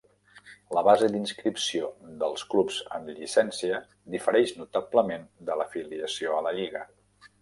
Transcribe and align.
La 0.75 0.81
base 0.85 1.09
d'inscripció 1.15 1.89
dels 2.23 2.45
clubs 2.53 2.79
amb 2.99 3.11
llicència 3.17 3.77
difereix 4.15 4.55
notablement 4.63 5.29
de 5.51 5.59
l'afiliació 5.61 6.35
a 6.39 6.45
la 6.49 6.57
Lliga. 6.63 6.83